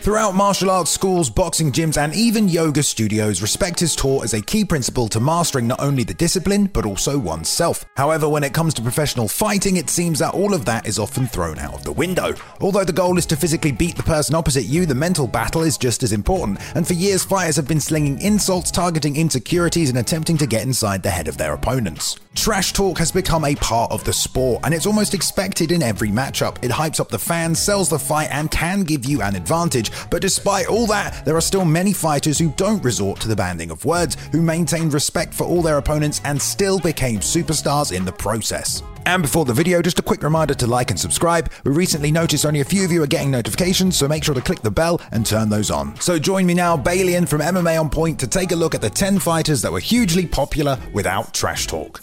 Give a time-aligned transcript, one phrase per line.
[0.00, 4.40] Throughout martial arts schools, boxing gyms, and even yoga studios, respect is taught as a
[4.40, 7.84] key principle to mastering not only the discipline, but also oneself.
[7.98, 11.26] However, when it comes to professional fighting, it seems that all of that is often
[11.26, 12.32] thrown out of the window.
[12.62, 15.76] Although the goal is to physically beat the person opposite you, the mental battle is
[15.76, 20.38] just as important, and for years, fighters have been slinging insults, targeting insecurities, and attempting
[20.38, 22.16] to get inside the head of their opponents.
[22.40, 26.08] Trash talk has become a part of the sport, and it's almost expected in every
[26.08, 26.56] matchup.
[26.64, 29.90] It hypes up the fans, sells the fight, and can give you an advantage.
[30.10, 33.70] But despite all that, there are still many fighters who don't resort to the banding
[33.70, 38.12] of words, who maintained respect for all their opponents and still became superstars in the
[38.12, 38.82] process.
[39.06, 41.50] And before the video, just a quick reminder to like and subscribe.
[41.64, 44.40] We recently noticed only a few of you are getting notifications, so make sure to
[44.40, 46.00] click the bell and turn those on.
[46.00, 48.90] So join me now, Balian from MMA On Point, to take a look at the
[48.90, 52.00] 10 fighters that were hugely popular without trash talk.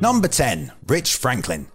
[0.00, 1.66] Number 10, Rich Franklin.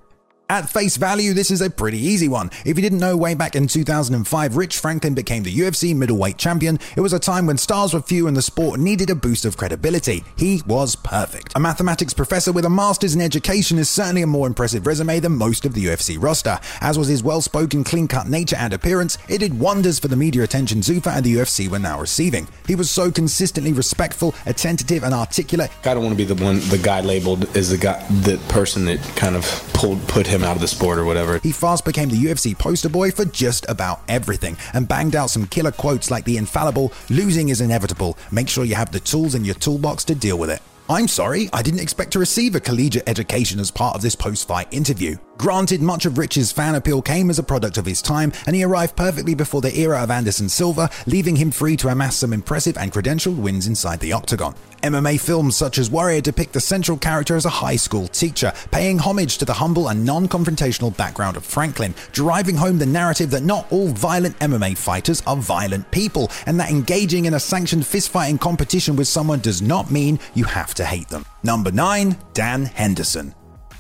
[0.52, 2.52] At face value, this is a pretty easy one.
[2.66, 6.78] If you didn't know, way back in 2005, Rich Franklin became the UFC middleweight champion.
[6.98, 9.56] It was a time when stars were few and the sport needed a boost of
[9.56, 10.26] credibility.
[10.36, 11.54] He was perfect.
[11.56, 15.38] A mathematics professor with a master's in education is certainly a more impressive resume than
[15.38, 16.60] most of the UFC roster.
[16.82, 20.18] As was his well spoken, clean cut nature and appearance, it did wonders for the
[20.18, 22.46] media attention Zuffa and the UFC were now receiving.
[22.68, 25.72] He was so consistently respectful, attentive, and articulate.
[25.86, 28.84] I don't want to be the one, the guy labeled as the guy, the person
[28.84, 31.40] that kind of pulled, put him out of the sport or whatever.
[31.40, 35.48] He fast became the UFC poster boy for just about everything and banged out some
[35.48, 39.46] killer quotes like the infallible, losing is inevitable, make sure you have the tools in
[39.46, 40.62] your toolbox to deal with it.
[40.90, 44.48] I'm sorry, I didn't expect to receive a collegiate education as part of this post
[44.48, 45.16] fight interview.
[45.38, 48.64] Granted, much of Rich's fan appeal came as a product of his time, and he
[48.64, 52.78] arrived perfectly before the era of Anderson Silva, leaving him free to amass some impressive
[52.78, 54.54] and credentialed wins inside the octagon.
[54.84, 59.00] MMA films such as Warrior depict the central character as a high school teacher, paying
[59.00, 63.44] homage to the humble and non confrontational background of Franklin, driving home the narrative that
[63.44, 68.40] not all violent MMA fighters are violent people, and that engaging in a sanctioned fistfighting
[68.40, 71.26] competition with someone does not mean you have to hate them.
[71.44, 73.34] Number 9, Dan Henderson.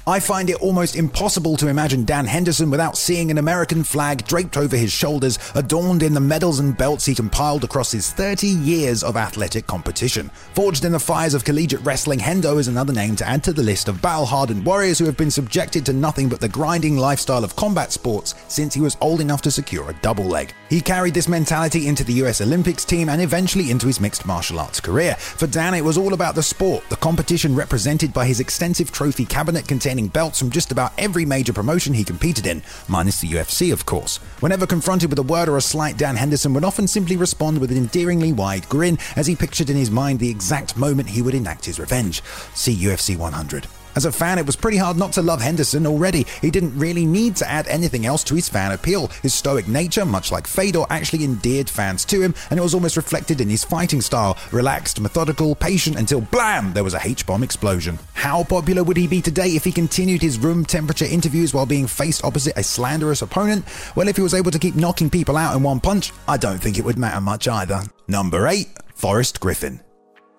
[0.07, 4.57] I find it almost impossible to imagine Dan Henderson without seeing an American flag draped
[4.57, 9.03] over his shoulders, adorned in the medals and belts he compiled across his 30 years
[9.03, 10.31] of athletic competition.
[10.55, 13.61] Forged in the fires of collegiate wrestling, Hendo is another name to add to the
[13.61, 17.43] list of battle hardened warriors who have been subjected to nothing but the grinding lifestyle
[17.43, 20.51] of combat sports since he was old enough to secure a double leg.
[20.67, 24.59] He carried this mentality into the US Olympics team and eventually into his mixed martial
[24.59, 25.13] arts career.
[25.15, 29.25] For Dan, it was all about the sport, the competition represented by his extensive trophy
[29.25, 33.27] cabinet containing retaining belts from just about every major promotion he competed in, minus the
[33.27, 34.19] UFC, of course.
[34.39, 37.71] Whenever confronted with a word or a slight, Dan Henderson would often simply respond with
[37.71, 41.35] an endearingly wide grin as he pictured in his mind the exact moment he would
[41.35, 42.23] enact his revenge.
[42.53, 43.67] See UFC 100.
[43.95, 46.25] As a fan, it was pretty hard not to love Henderson already.
[46.41, 49.07] He didn't really need to add anything else to his fan appeal.
[49.21, 52.97] His stoic nature, much like Fedor, actually endeared fans to him, and it was almost
[52.97, 57.43] reflected in his fighting style relaxed, methodical, patient until blam, there was a H bomb
[57.43, 57.99] explosion.
[58.13, 61.87] How popular would he be today if he continued his room temperature interviews while being
[61.87, 63.65] faced opposite a slanderous opponent?
[63.95, 66.59] Well, if he was able to keep knocking people out in one punch, I don't
[66.59, 67.81] think it would matter much either.
[68.07, 69.81] Number 8, Forrest Griffin.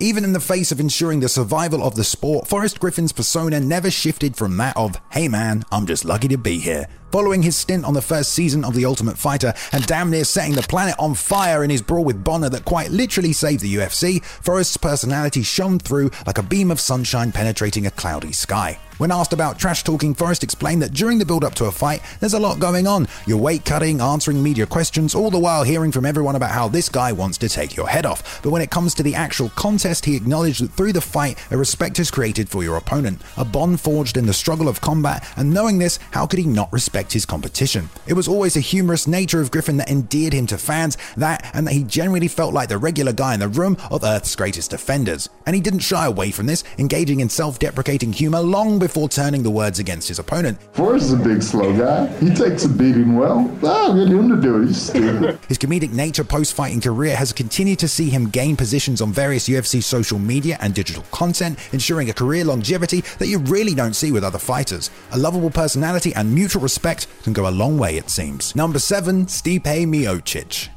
[0.02, 3.88] Even in the face of ensuring the survival of the sport, Forrest Griffin's persona never
[3.88, 7.84] shifted from that of, hey man, I'm just lucky to be here, Following his stint
[7.84, 11.12] on the first season of The Ultimate Fighter and damn near setting the planet on
[11.12, 15.78] fire in his brawl with Bonner that quite literally saved the UFC, Forrest's personality shone
[15.78, 18.78] through like a beam of sunshine penetrating a cloudy sky.
[19.02, 22.02] When asked about trash talking, Forrest explained that during the build up to a fight,
[22.20, 23.08] there's a lot going on.
[23.26, 26.88] You're weight cutting, answering media questions, all the while hearing from everyone about how this
[26.88, 28.40] guy wants to take your head off.
[28.42, 31.56] But when it comes to the actual contest, he acknowledged that through the fight, a
[31.56, 35.52] respect is created for your opponent, a bond forged in the struggle of combat, and
[35.52, 37.88] knowing this, how could he not respect respect his competition.
[38.06, 41.66] It was always the humorous nature of Griffin that endeared him to fans, that and
[41.66, 45.28] that he generally felt like the regular guy in the room of Earth's greatest defenders.
[45.46, 49.50] And he didn't shy away from this, engaging in self-deprecating humor long before turning the
[49.50, 50.58] words against his opponent.
[50.74, 52.06] Forrest is a big slow guy.
[52.18, 53.50] He takes a beating well.
[53.64, 54.66] Ah, I'll get him to do it.
[54.66, 55.38] He's stupid.
[55.48, 59.82] his comedic nature post-fighting career has continued to see him gain positions on various UFC
[59.82, 64.22] social media and digital content, ensuring a career longevity that you really don't see with
[64.22, 64.90] other fighters.
[65.12, 68.54] A lovable personality and mutual respect respect can go a long way, it seems.
[68.56, 70.68] Number 7, Stipe Miocic.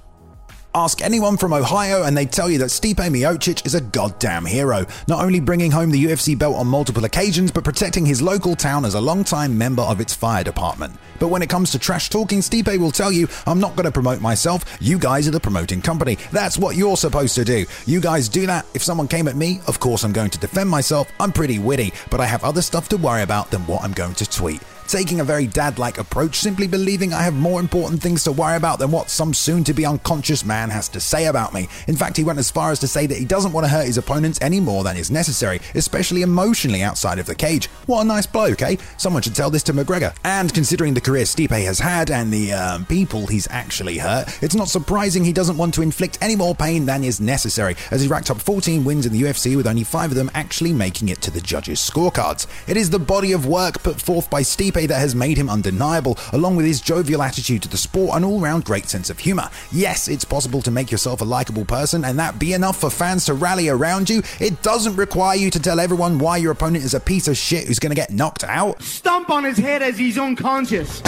[0.73, 4.85] Ask anyone from Ohio and they tell you that Stipe Miocic is a goddamn hero,
[5.07, 8.83] not only bringing home the UFC belt on multiple occasions, but protecting his local town
[8.83, 10.94] as a long-time member of its fire department.
[11.17, 13.91] But when it comes to trash talking, Stipe will tell you, I'm not going to
[13.91, 16.17] promote myself, you guys are the promoting company.
[16.33, 17.65] That's what you're supposed to do.
[17.85, 18.65] You guys do that.
[18.73, 21.94] If someone came at me, of course I'm going to defend myself, I'm pretty witty,
[22.12, 24.62] but I have other stuff to worry about than what I'm going to tweet.
[24.88, 28.56] Taking a very dad like approach, simply believing I have more important things to worry
[28.56, 31.68] about than what some soon to be unconscious man has to say about me.
[31.88, 33.86] In fact, he went as far as to say that he doesn't want to hurt
[33.86, 37.68] his opponents any more than is necessary, especially emotionally outside of the cage.
[37.86, 38.78] What a nice bloke, eh?
[38.98, 40.16] Someone should tell this to McGregor.
[40.24, 44.56] And considering the career Stipe has had and the um, people he's actually hurt, it's
[44.56, 48.08] not surprising he doesn't want to inflict any more pain than is necessary, as he
[48.08, 51.22] racked up 14 wins in the UFC with only five of them actually making it
[51.22, 52.48] to the judges' scorecards.
[52.68, 56.18] It is the body of work put forth by Stipe that has made him undeniable,
[56.33, 59.50] along with his jovial attitude to the sport and all round great sense of humor.
[59.72, 63.25] Yes, it's possible to make yourself a likable person and that be enough for fans
[63.25, 64.22] to rally around you.
[64.39, 67.68] It doesn't require you to tell everyone why your opponent is a piece of shit
[67.68, 68.81] who's going to get knocked out.
[68.81, 71.01] Stomp on his head as he's unconscious.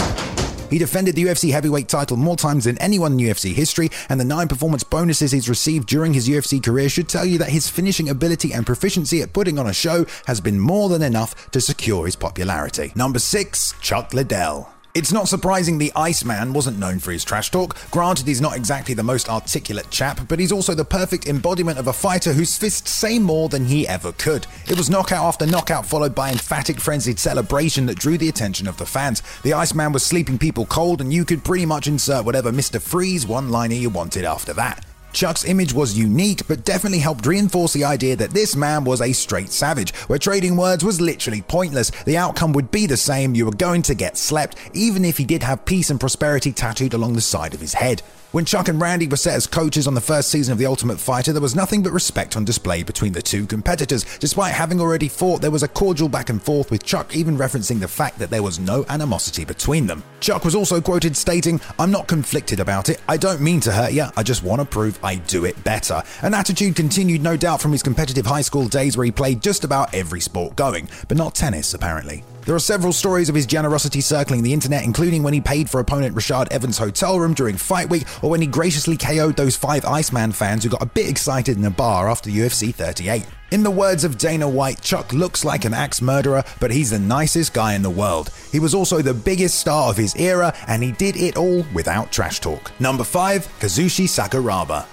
[0.70, 4.26] He defended the UFC heavyweight title more times than anyone in UFC history, and the
[4.26, 8.10] nine performance bonuses he's received during his UFC career should tell you that his finishing
[8.10, 12.06] ability and proficiency at putting on a show has been more than enough to secure
[12.06, 12.92] his popularity.
[12.96, 14.77] Number 6, Chuck Liddell.
[14.98, 17.78] It's not surprising the Iceman wasn't known for his trash talk.
[17.92, 21.86] Granted, he's not exactly the most articulate chap, but he's also the perfect embodiment of
[21.86, 24.48] a fighter whose fists say more than he ever could.
[24.68, 28.78] It was knockout after knockout, followed by emphatic, frenzied celebration that drew the attention of
[28.78, 29.22] the fans.
[29.44, 32.82] The Iceman was sleeping people cold, and you could pretty much insert whatever Mr.
[32.82, 34.84] Freeze one liner you wanted after that.
[35.18, 39.14] Chuck's image was unique, but definitely helped reinforce the idea that this man was a
[39.14, 41.90] straight savage, where trading words was literally pointless.
[42.06, 45.26] The outcome would be the same, you were going to get slept, even if he
[45.26, 48.04] did have peace and prosperity tattooed along the side of his head.
[48.34, 51.00] When Chuck and Randy were set as coaches on the first season of The Ultimate
[51.00, 54.04] Fighter, there was nothing but respect on display between the two competitors.
[54.18, 57.80] Despite having already fought, there was a cordial back and forth, with Chuck even referencing
[57.80, 60.04] the fact that there was no animosity between them.
[60.20, 63.00] Chuck was also quoted stating, I'm not conflicted about it.
[63.08, 66.04] I don't mean to hurt you, I just want to prove I do it better.
[66.22, 69.64] An attitude continued, no doubt, from his competitive high school days where he played just
[69.64, 72.26] about every sport going, but not tennis, apparently.
[72.48, 75.82] There are several stories of his generosity circling the internet, including when he paid for
[75.82, 79.84] opponent Rashad Evans' hotel room during fight week, or when he graciously KO'd those five
[79.84, 83.26] Iceman fans who got a bit excited in a bar after UFC 38.
[83.52, 87.00] In the words of Dana White, Chuck looks like an axe murderer, but he's the
[87.00, 88.32] nicest guy in the world.
[88.54, 92.14] He was also the biggest star of his era, and he did it all without
[92.14, 92.72] trash talk.
[92.80, 94.86] Number 5, Kazushi Sakuraba.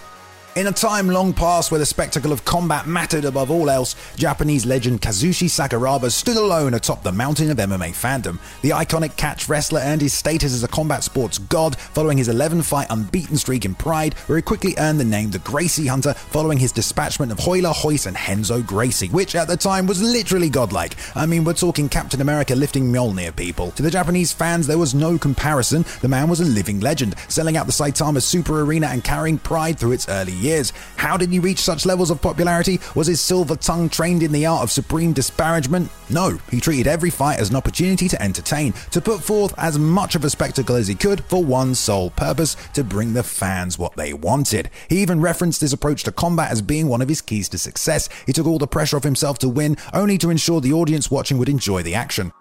[0.56, 4.64] In a time long past where the spectacle of combat mattered above all else, Japanese
[4.64, 8.38] legend Kazushi Sakuraba stood alone atop the mountain of MMA fandom.
[8.62, 12.62] The iconic catch wrestler earned his status as a combat sports god following his 11
[12.62, 16.58] fight unbeaten streak in Pride, where he quickly earned the name the Gracie Hunter following
[16.58, 20.94] his dispatchment of Royler Royce and Henzo Gracie, which at the time was literally godlike.
[21.16, 23.72] I mean, we're talking Captain America lifting Mjolnir people.
[23.72, 25.84] To the Japanese fans, there was no comparison.
[26.00, 29.80] The man was a living legend, selling out the Saitama Super Arena and carrying Pride
[29.80, 30.72] through its early years.
[30.96, 32.78] How did he reach such levels of popularity?
[32.94, 35.90] Was his silver tongue trained in the art of supreme disparagement?
[36.10, 40.14] No, he treated every fight as an opportunity to entertain, to put forth as much
[40.14, 43.96] of a spectacle as he could for one sole purpose to bring the fans what
[43.96, 44.70] they wanted.
[44.88, 48.08] He even referenced his approach to combat as being one of his keys to success.
[48.26, 51.38] He took all the pressure off himself to win, only to ensure the audience watching
[51.38, 52.32] would enjoy the action.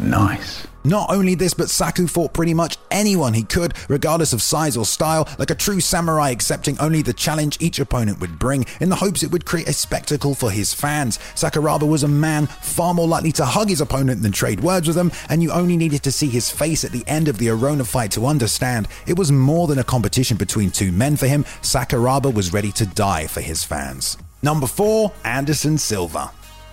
[0.00, 0.66] Nice.
[0.84, 4.86] Not only this, but Saku fought pretty much anyone he could, regardless of size or
[4.86, 8.96] style, like a true samurai accepting only the challenge each opponent would bring, in the
[8.96, 11.18] hopes it would create a spectacle for his fans.
[11.34, 14.96] Sakuraba was a man far more likely to hug his opponent than trade words with
[14.96, 17.84] him, and you only needed to see his face at the end of the Arona
[17.84, 21.44] fight to understand it was more than a competition between two men for him.
[21.60, 24.16] Sakuraba was ready to die for his fans.
[24.42, 26.30] Number 4, Anderson Silva.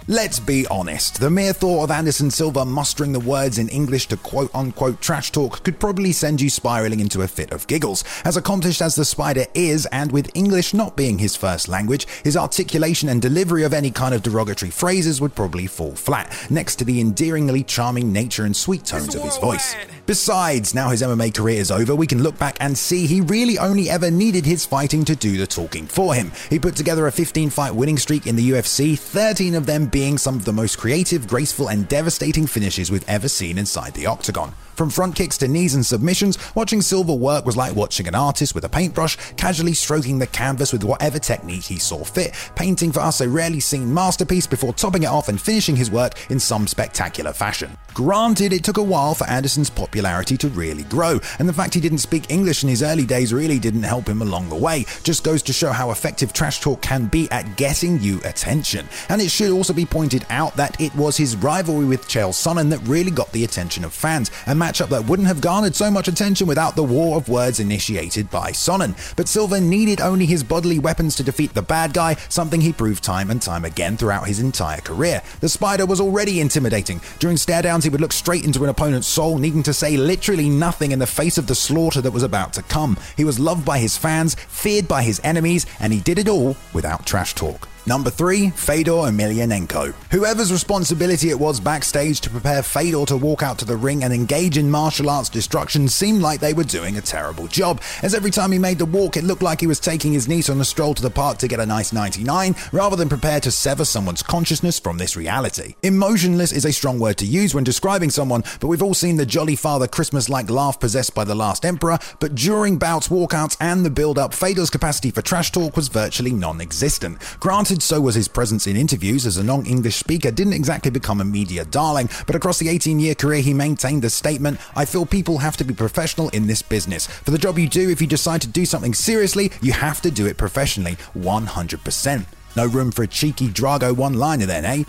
[0.08, 4.18] Let's be honest, the mere thought of Anderson Silva mustering the words in English to
[4.18, 8.04] quote unquote trash talk could probably send you spiraling into a fit of giggles.
[8.24, 12.38] As accomplished as the spider is, and with English not being his first language, his
[12.38, 16.86] articulation and delivery of any kind of derogatory phrases would probably fall flat, next to
[16.86, 19.76] the endearingly charming nature and sweet tones of his voice.
[20.06, 23.58] Besides, now his MMA career is over, we can look back and see he really
[23.58, 26.32] only ever needed his fighting to do the talking for him.
[26.50, 30.20] He put together a 15 fight winning streak in the UFC, 13 of them being
[30.20, 34.54] some of the most creative, graceful, and devastating finishes we've ever seen inside the octagon.
[34.76, 38.54] From front kicks to knees and submissions, watching Silva work was like watching an artist
[38.54, 43.00] with a paintbrush casually stroking the canvas with whatever technique he saw fit, painting for
[43.00, 46.68] us a rarely seen masterpiece before topping it off and finishing his work in some
[46.68, 47.78] spectacular fashion.
[47.94, 51.80] Granted, it took a while for Anderson's popularity to really grow, and the fact he
[51.80, 54.86] didn't speak English in his early days really didn't help him along the way.
[55.04, 58.86] Just goes to show how effective trash talk can be at getting you attention.
[59.08, 62.70] And it should also be pointed out that it was his rivalry with Chael Sonnen
[62.72, 66.08] that really got the attention of fans, a matchup that wouldn't have garnered so much
[66.08, 68.96] attention without the war of words initiated by Sonnen.
[69.16, 73.04] But Silva needed only his bodily weapons to defeat the bad guy, something he proved
[73.04, 75.22] time and time again throughout his entire career.
[75.40, 77.00] The Spider was already intimidating.
[77.20, 80.50] During stare downs, he would look straight into an opponent's soul, needing to say literally
[80.50, 82.98] nothing in the face of the slaughter that was about to come.
[83.16, 86.58] He was loved by his fans, feared by his enemies, and he did it all
[86.74, 87.68] without trash talk.
[87.88, 89.94] Number 3, Fedor Emelianenko.
[90.10, 94.12] Whoever's responsibility it was backstage to prepare Fedor to walk out to the ring and
[94.12, 98.32] engage in martial arts destruction seemed like they were doing a terrible job, as every
[98.32, 100.66] time he made the walk it looked like he was taking his niece on a
[100.66, 104.24] stroll to the park to get a nice 99, rather than prepare to sever someone's
[104.24, 105.76] consciousness from this reality.
[105.84, 109.28] Emotionless is a strong word to use when describing someone, but we've all seen the
[109.28, 113.92] Jolly Father Christmas-like laugh possessed by the last Emperor, but during bouts, walkouts, and the
[113.92, 117.20] build-up, Fedor's capacity for trash talk was virtually non-existent.
[117.40, 121.22] Granted, so was his presence in interviews as a non English speaker didn't exactly become
[121.22, 125.06] a media darling, but across the 18 year career, he maintained the statement I feel
[125.06, 127.08] people have to be professional in this business.
[127.08, 130.12] For the job you do, if you decide to do something seriously, you have to
[130.12, 132.26] do it professionally, 100%.
[132.56, 134.84] No room for a cheeky Drago one liner then, eh?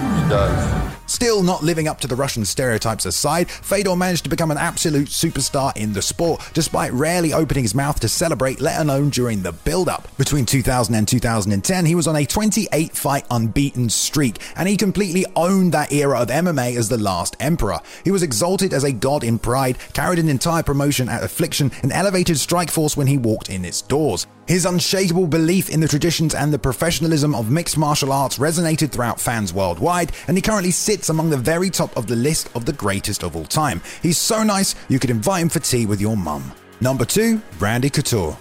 [0.00, 0.90] He dies.
[1.10, 5.08] Still not living up to the Russian stereotypes aside, Fedor managed to become an absolute
[5.08, 9.50] superstar in the sport, despite rarely opening his mouth to celebrate, let alone during the
[9.50, 10.06] build-up.
[10.16, 15.72] Between 2000 and 2010, he was on a 28-fight unbeaten streak, and he completely owned
[15.72, 17.80] that era of MMA as the last emperor.
[18.04, 21.92] He was exalted as a god in pride, carried an entire promotion at Affliction, and
[21.92, 24.28] elevated Strikeforce when he walked in its doors.
[24.50, 29.20] His unshakable belief in the traditions and the professionalism of mixed martial arts resonated throughout
[29.20, 32.72] fans worldwide, and he currently sits among the very top of the list of the
[32.72, 33.80] greatest of all time.
[34.02, 36.50] He's so nice, you could invite him for tea with your mum.
[36.80, 38.36] Number 2, Randy Couture.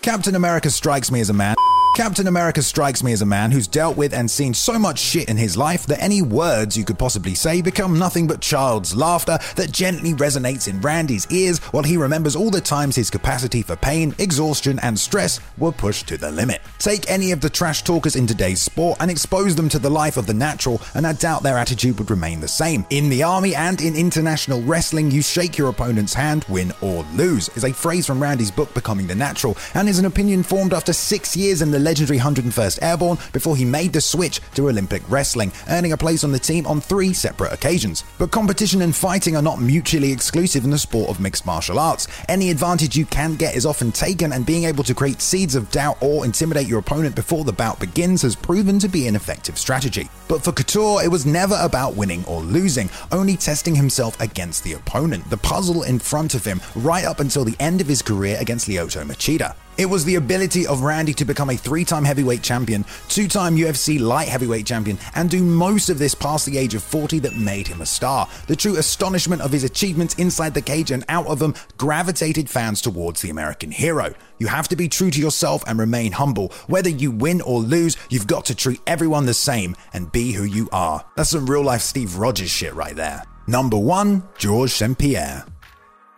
[0.00, 1.56] Captain America strikes me as a man.
[1.94, 5.28] Captain America strikes me as a man who's dealt with and seen so much shit
[5.28, 9.38] in his life that any words you could possibly say become nothing but child's laughter
[9.56, 13.76] that gently resonates in Randy's ears while he remembers all the times his capacity for
[13.76, 16.62] pain, exhaustion, and stress were pushed to the limit.
[16.78, 20.16] Take any of the trash talkers in today's sport and expose them to the life
[20.16, 22.86] of the natural, and I doubt their attitude would remain the same.
[22.88, 27.50] In the army and in international wrestling, you shake your opponent's hand, win or lose,
[27.50, 30.94] is a phrase from Randy's book Becoming the Natural, and is an opinion formed after
[30.94, 35.52] six years in the legendary 101st Airborne before he made the switch to Olympic wrestling,
[35.68, 38.04] earning a place on the team on three separate occasions.
[38.18, 42.08] But competition and fighting are not mutually exclusive in the sport of mixed martial arts.
[42.28, 45.70] Any advantage you can get is often taken, and being able to create seeds of
[45.70, 49.58] doubt or intimidate your opponent before the bout begins has proven to be an effective
[49.58, 50.08] strategy.
[50.28, 54.74] But for Couture, it was never about winning or losing, only testing himself against the
[54.74, 58.36] opponent, the puzzle in front of him, right up until the end of his career
[58.40, 59.54] against Lyoto Machida.
[59.78, 63.56] It was the ability of Randy to become a three time heavyweight champion, two time
[63.56, 67.36] UFC light heavyweight champion, and do most of this past the age of 40 that
[67.36, 68.28] made him a star.
[68.48, 72.82] The true astonishment of his achievements inside the cage and out of them gravitated fans
[72.82, 74.14] towards the American hero.
[74.38, 76.48] You have to be true to yourself and remain humble.
[76.66, 80.44] Whether you win or lose, you've got to treat everyone the same and be who
[80.44, 81.04] you are.
[81.16, 83.22] That's some real life Steve Rogers shit right there.
[83.46, 84.98] Number 1 Georges St.
[84.98, 85.46] Pierre.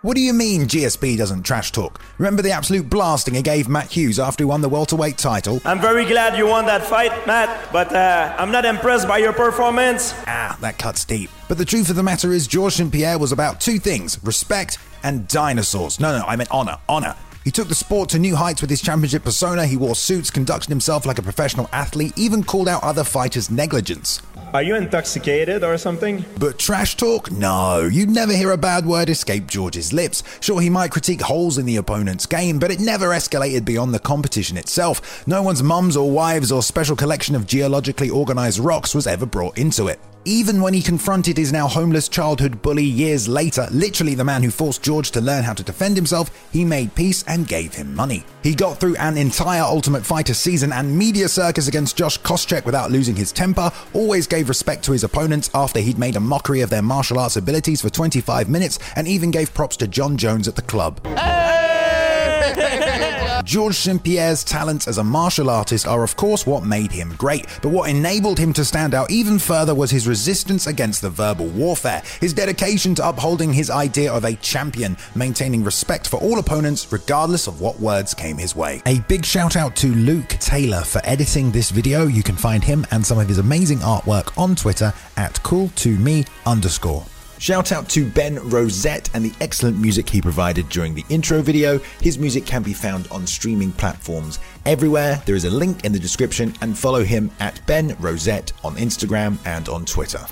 [0.05, 1.99] What do you mean GSP doesn't trash talk?
[2.19, 5.63] Remember the absolute blasting he gave Matt Hughes after he won the welterweight title?
[5.65, 9.33] I'm very glad you won that fight, Matt, but uh, I'm not impressed by your
[9.33, 10.13] performance.
[10.27, 11.31] Ah, that cuts deep.
[11.49, 12.93] But the truth of the matter is, Georges St.
[12.93, 15.99] Pierre was about two things respect and dinosaurs.
[15.99, 17.17] No, no, I meant honor, honor.
[17.45, 19.67] He took the sport to new heights with his championship persona.
[19.67, 24.23] He wore suits, conducted himself like a professional athlete, even called out other fighters' negligence.
[24.55, 26.25] Are you intoxicated or something?
[26.39, 27.31] But trash talk?
[27.31, 30.23] No, you'd never hear a bad word escape George's lips.
[30.41, 33.99] Sure, he might critique holes in the opponent's game, but it never escalated beyond the
[33.99, 35.27] competition itself.
[35.27, 39.59] No one's mums or wives or special collection of geologically organized rocks was ever brought
[39.59, 40.01] into it.
[40.27, 44.51] Even when he confronted his now homeless childhood bully years later, literally the man who
[44.51, 48.25] forced Georges to learn how to defend himself, he made peace and gave him money.
[48.43, 52.91] He got through an entire Ultimate Fighter season and media circus against Josh Koscheck without
[52.91, 56.71] losing his temper, always gave respect to his opponents after he'd made a mockery of
[56.71, 60.57] their martial arts abilities for 25 minutes, and even gave props to Jon Jones at
[60.57, 61.01] the club.
[63.45, 64.03] Georges St.
[64.03, 67.91] Pierre's talents as a martial artist are, of course, what made him great, but what
[67.91, 72.33] enabled him to stand out even further was his resistance against the verbal warfare, his
[72.33, 77.61] dedication to upholding his idea of a champion, maintaining respect for all opponents regardless of
[77.61, 78.81] what words came his way.
[78.87, 82.07] A big shout out to Luke Taylor for editing this video.
[82.07, 87.05] You can find him and some of his amazing artwork on Twitter at cool2me underscore.
[87.39, 91.79] Shout out to Ben Rosette and the excellent music he provided during the intro video.
[92.01, 95.23] His music can be found on streaming platforms everywhere.
[95.27, 99.37] There is a link in the description and follow him at Ben Rosette on Instagram
[99.45, 100.25] and on Twitter.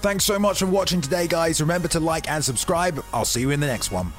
[0.00, 1.60] Thanks so much for watching today, guys.
[1.60, 3.02] Remember to like and subscribe.
[3.12, 4.12] I'll see you in the next one.